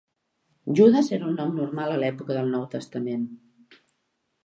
[0.79, 3.33] Judas era un nom normal a l'època del Nou Testament.